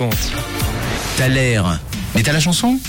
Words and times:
compte. 0.00 0.32
T'as 1.18 1.28
l'air. 1.28 1.78
Mais 2.14 2.22
t'as 2.22 2.32
la 2.32 2.40
chanson? 2.40 2.80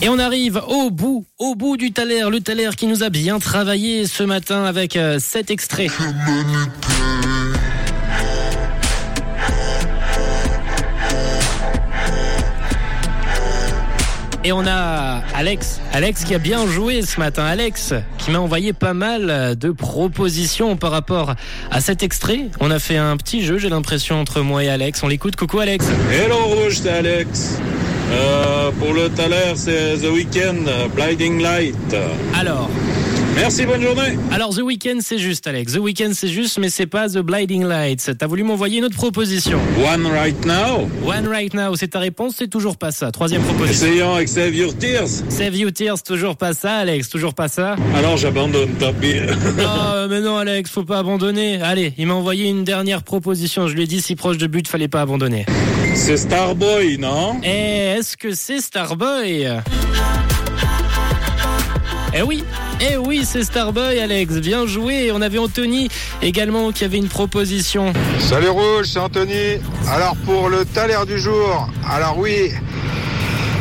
Et 0.00 0.08
on 0.08 0.18
arrive 0.18 0.58
au 0.68 0.90
bout, 0.90 1.26
au 1.38 1.54
bout 1.54 1.76
du 1.76 1.92
Thaler, 1.92 2.24
le 2.30 2.40
Thaler 2.40 2.70
qui 2.78 2.86
nous 2.86 3.02
a 3.02 3.10
bien 3.10 3.38
travaillé 3.38 4.06
ce 4.06 4.22
matin 4.22 4.64
avec 4.64 4.96
euh, 4.96 5.18
cet 5.20 5.50
extrait. 5.50 5.88
Et 14.42 14.52
on 14.52 14.66
a 14.66 15.22
Alex, 15.34 15.80
Alex 15.92 16.24
qui 16.24 16.34
a 16.34 16.38
bien 16.38 16.66
joué 16.66 17.02
ce 17.02 17.20
matin, 17.20 17.44
Alex 17.44 17.92
qui 18.16 18.30
m'a 18.30 18.38
envoyé 18.38 18.72
pas 18.72 18.94
mal 18.94 19.54
de 19.56 19.70
propositions 19.70 20.76
par 20.76 20.92
rapport 20.92 21.34
à 21.70 21.80
cet 21.80 22.02
extrait. 22.02 22.46
On 22.58 22.70
a 22.70 22.78
fait 22.78 22.96
un 22.96 23.16
petit 23.18 23.44
jeu, 23.44 23.58
j'ai 23.58 23.68
l'impression, 23.68 24.18
entre 24.18 24.40
moi 24.40 24.64
et 24.64 24.70
Alex. 24.70 25.02
On 25.02 25.08
l'écoute, 25.08 25.36
coucou 25.36 25.60
Alex. 25.60 25.84
Hello 26.10 26.38
Rouge, 26.38 26.80
c'est 26.82 26.88
Alex. 26.88 27.58
Euh, 28.12 28.70
pour 28.78 28.94
le 28.94 29.08
Thaler, 29.10 29.52
c'est 29.56 29.98
The 29.98 30.10
Weeknd, 30.10 30.64
Blinding 30.94 31.42
Light. 31.42 31.76
Alors, 32.34 32.70
Merci, 33.40 33.64
bonne 33.64 33.80
journée. 33.80 34.18
alors 34.30 34.54
The 34.54 34.60
Weeknd 34.60 34.98
c'est 35.00 35.18
juste 35.18 35.46
Alex, 35.46 35.72
The 35.72 35.78
Weeknd 35.78 36.10
c'est 36.12 36.28
juste 36.28 36.58
mais 36.58 36.68
c'est 36.68 36.86
pas 36.86 37.08
The 37.08 37.18
Blinding 37.20 37.64
Lights. 37.64 38.10
T'as 38.18 38.26
voulu 38.26 38.42
m'envoyer 38.42 38.78
une 38.78 38.84
autre 38.84 38.96
proposition. 38.96 39.58
One 39.82 40.06
right 40.06 40.44
now. 40.44 40.88
One 41.04 41.26
Right 41.26 41.54
Now, 41.54 41.74
c'est 41.74 41.88
ta 41.88 42.00
réponse, 42.00 42.34
c'est 42.36 42.48
toujours 42.48 42.76
pas 42.76 42.92
ça. 42.92 43.10
Troisième 43.10 43.40
proposition. 43.42 43.86
Essayons 43.86 44.14
avec 44.14 44.28
Save 44.28 44.54
Your 44.54 44.76
Tears. 44.76 45.08
Save 45.30 45.56
You 45.56 45.70
Tears, 45.70 46.02
toujours 46.02 46.36
pas 46.36 46.52
ça 46.52 46.74
Alex, 46.76 47.08
toujours 47.08 47.32
pas 47.32 47.48
ça. 47.48 47.76
Alors 47.94 48.18
j'abandonne, 48.18 48.70
tant 48.78 48.92
pis. 48.92 49.14
Oh, 49.62 50.06
mais 50.08 50.20
non, 50.20 50.36
Alex, 50.36 50.70
faut 50.70 50.84
pas 50.84 50.98
abandonner. 50.98 51.60
Allez, 51.62 51.94
il 51.96 52.06
m'a 52.06 52.14
envoyé 52.14 52.48
une 52.48 52.64
dernière 52.64 53.02
proposition. 53.02 53.68
Je 53.68 53.74
lui 53.74 53.84
ai 53.84 53.86
dit 53.86 54.00
si 54.02 54.16
proche 54.16 54.36
de 54.38 54.46
but, 54.46 54.68
fallait 54.68 54.88
pas 54.88 55.00
abandonner. 55.00 55.46
c'est 55.94 56.16
Starboy, 56.18 56.98
non? 56.98 57.40
Et 57.42 57.96
est-ce 57.98 58.16
que 58.16 58.32
c'est 58.34 58.60
Starboy? 58.60 59.48
Eh 62.12 62.22
oui, 62.22 62.42
eh 62.80 62.96
oui, 62.96 63.22
c'est 63.24 63.44
Starboy, 63.44 63.98
Alex. 64.00 64.34
Bien 64.40 64.66
joué. 64.66 65.12
On 65.12 65.22
avait 65.22 65.38
Anthony 65.38 65.88
également 66.22 66.72
qui 66.72 66.84
avait 66.84 66.98
une 66.98 67.08
proposition. 67.08 67.92
Salut 68.18 68.48
Rouge, 68.48 68.86
c'est 68.92 68.98
Anthony. 68.98 69.58
Alors 69.88 70.16
pour 70.24 70.48
le 70.48 70.64
taler 70.64 70.96
du 71.06 71.18
jour, 71.20 71.68
alors 71.88 72.18
oui, 72.18 72.50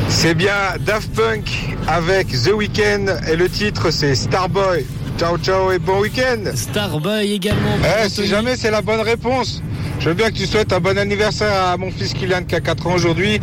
c'est 0.07 0.33
bien 0.33 0.53
Daft 0.79 1.13
Punk 1.13 1.75
avec 1.87 2.27
The 2.29 2.51
Weeknd 2.53 3.05
et 3.31 3.35
le 3.35 3.47
titre 3.49 3.91
c'est 3.91 4.15
Starboy. 4.15 4.85
Ciao 5.19 5.37
ciao 5.37 5.71
et 5.71 5.79
bon 5.79 5.99
week-end. 5.99 6.39
Starboy 6.55 7.33
également. 7.33 7.77
pour 7.77 7.85
Eh, 7.85 8.05
Anthony. 8.05 8.09
si 8.09 8.27
jamais 8.27 8.55
c'est 8.55 8.71
la 8.71 8.81
bonne 8.81 9.01
réponse, 9.01 9.61
je 9.99 10.09
veux 10.09 10.15
bien 10.15 10.29
que 10.31 10.37
tu 10.37 10.47
souhaites 10.47 10.71
un 10.73 10.79
bon 10.79 10.97
anniversaire 10.97 11.53
à 11.53 11.77
mon 11.77 11.91
fils 11.91 12.13
Kylian 12.13 12.43
qui 12.45 12.55
a 12.55 12.61
4 12.61 12.87
ans 12.87 12.93
aujourd'hui 12.95 13.39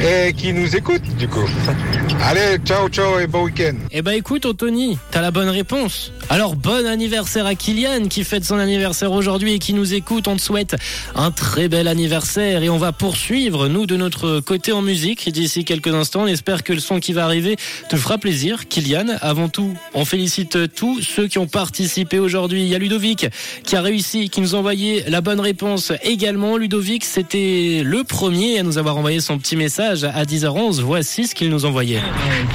et 0.00 0.32
qui 0.32 0.52
nous 0.54 0.74
écoute 0.76 1.02
du 1.18 1.28
coup. 1.28 1.44
Allez, 2.20 2.58
ciao 2.64 2.88
ciao 2.88 3.18
et 3.20 3.26
bon 3.26 3.44
week-end. 3.44 3.74
Eh 3.90 4.02
ben 4.02 4.12
écoute 4.12 4.44
Anthony, 4.44 4.98
t'as 5.10 5.20
la 5.22 5.30
bonne 5.30 5.48
réponse. 5.48 6.12
Alors 6.28 6.56
bon 6.56 6.84
anniversaire 6.86 7.46
à 7.46 7.54
Kylian 7.54 8.08
qui 8.08 8.24
fête 8.24 8.44
son 8.44 8.58
anniversaire 8.58 9.12
aujourd'hui 9.12 9.54
et 9.54 9.58
qui 9.58 9.72
nous 9.72 9.94
écoute. 9.94 10.28
On 10.28 10.36
te 10.36 10.40
souhaite 10.40 10.76
un 11.14 11.30
très 11.30 11.68
bel 11.68 11.88
anniversaire 11.88 12.62
et 12.62 12.68
on 12.68 12.76
va 12.76 12.92
poursuivre 12.92 13.68
nous 13.68 13.86
de 13.86 13.96
notre 13.96 14.40
côté 14.40 14.72
en 14.72 14.82
musique 14.82 15.30
d'ici 15.32 15.64
quelques 15.64 15.94
instants. 15.94 16.22
On 16.22 16.26
espère 16.26 16.64
que 16.64 16.72
le 16.72 16.80
son 16.80 16.98
qui 16.98 17.12
va 17.12 17.24
arriver 17.24 17.56
te 17.88 17.96
fera 17.96 18.18
plaisir. 18.18 18.68
Kylian, 18.68 19.16
avant 19.22 19.48
tout, 19.48 19.74
on 19.94 20.04
félicite 20.04 20.74
tous 20.74 21.00
ceux 21.00 21.28
qui 21.28 21.38
ont 21.38 21.46
participé 21.46 22.18
aujourd'hui. 22.18 22.62
Il 22.62 22.68
y 22.68 22.74
a 22.74 22.78
Ludovic 22.78 23.26
qui 23.64 23.76
a 23.76 23.80
réussi, 23.80 24.28
qui 24.28 24.40
nous 24.40 24.54
a 24.54 24.58
envoyé 24.58 25.04
la 25.08 25.20
bonne 25.20 25.40
réponse 25.40 25.92
également. 26.02 26.56
Ludovic, 26.56 27.04
c'était 27.04 27.82
le 27.84 28.04
premier 28.04 28.58
à 28.58 28.64
nous 28.64 28.76
avoir 28.76 28.96
envoyé 28.96 29.20
son 29.20 29.38
petit 29.38 29.56
message 29.56 30.04
à 30.04 30.24
10h11. 30.24 30.80
Voici 30.80 31.26
ce 31.26 31.34
qu'il 31.34 31.48
nous 31.48 31.64
envoyait. 31.64 32.02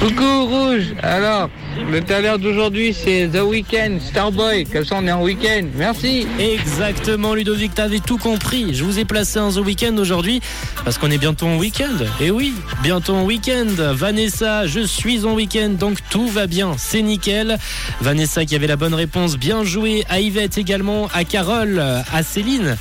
Coucou 0.00 0.46
Rouge, 0.46 0.94
alors 1.02 1.48
le 1.90 2.00
taler 2.00 2.34
d'aujourd'hui 2.38 2.94
c'est 2.94 3.28
The 3.32 3.42
Weeknd, 3.42 3.98
Starboy, 4.00 4.64
comme 4.64 4.84
ça 4.84 4.96
on 5.00 5.06
est 5.06 5.12
en 5.12 5.22
week-end, 5.22 5.66
merci 5.76 6.26
Exactement, 6.38 7.34
Ludovic, 7.34 7.74
t'avais 7.74 8.00
tout 8.00 8.18
compris. 8.18 8.74
Je 8.74 8.84
vous 8.84 8.98
ai 8.98 9.04
placé 9.04 9.38
un 9.38 9.50
The 9.50 9.58
Weekend 9.58 9.98
aujourd'hui 9.98 10.40
parce 10.84 10.98
qu'on 10.98 11.10
est 11.10 11.18
bientôt 11.18 11.46
en 11.46 11.56
week-end. 11.56 12.04
Et 12.20 12.30
oui, 12.30 12.54
bientôt 12.82 13.14
en 13.14 13.24
week-end. 13.24 13.66
Vanessa, 13.92 14.66
je 14.66 14.80
suis 14.80 15.24
en 15.24 15.34
week-end, 15.34 15.70
donc 15.70 15.98
tout 16.10 16.28
va 16.28 16.46
bien. 16.46 16.72
C'est 16.78 17.02
nickel. 17.02 17.58
Vanessa 18.00 18.44
qui 18.44 18.54
avait 18.54 18.66
la 18.66 18.76
bonne 18.76 18.94
réponse, 18.94 19.36
bien 19.36 19.64
joué. 19.64 20.04
À 20.08 20.20
Yvette 20.20 20.58
également, 20.58 21.08
à 21.14 21.24
Carole, 21.24 21.78
à 21.78 22.22
Céline. 22.22 22.76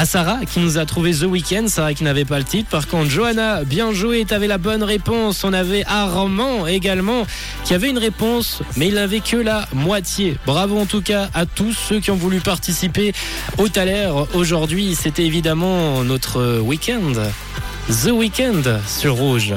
À 0.00 0.06
Sarah 0.06 0.46
qui 0.46 0.60
nous 0.60 0.78
a 0.78 0.86
trouvé 0.86 1.12
The 1.12 1.24
Weeknd, 1.24 1.68
Sarah 1.68 1.92
qui 1.92 2.04
n'avait 2.04 2.24
pas 2.24 2.38
le 2.38 2.44
titre. 2.44 2.70
Par 2.70 2.88
contre, 2.88 3.10
Johanna, 3.10 3.64
bien 3.64 3.92
joué, 3.92 4.24
t'avais 4.24 4.46
la 4.46 4.56
bonne 4.56 4.82
réponse. 4.82 5.44
On 5.44 5.52
avait 5.52 5.84
Armand 5.86 6.66
également 6.66 7.26
qui 7.66 7.74
avait 7.74 7.90
une 7.90 7.98
réponse, 7.98 8.62
mais 8.78 8.88
il 8.88 8.94
n'avait 8.94 9.20
que 9.20 9.36
la 9.36 9.68
moitié. 9.74 10.38
Bravo 10.46 10.78
en 10.78 10.86
tout 10.86 11.02
cas 11.02 11.28
à 11.34 11.44
tous 11.44 11.74
ceux 11.74 12.00
qui 12.00 12.10
ont 12.10 12.16
voulu 12.16 12.40
participer 12.40 13.12
au 13.58 13.68
Thaler. 13.68 14.10
Aujourd'hui, 14.32 14.94
c'était 14.94 15.26
évidemment 15.26 16.02
notre 16.02 16.60
week-end. 16.60 17.12
The 17.90 18.10
Weeknd 18.10 18.80
sur 18.86 19.16
Rouge. 19.16 19.52